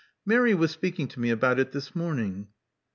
Mary 0.25 0.55
was 0.55 0.71
speaking 0.71 1.07
to 1.07 1.19
me 1.19 1.29
about 1.29 1.59
it 1.59 1.73
this 1.73 1.95
morning." 1.95 2.47